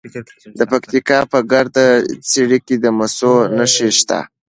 [0.59, 1.85] د پکتیا په ګرده
[2.29, 4.19] څیړۍ کې د مسو نښې شته.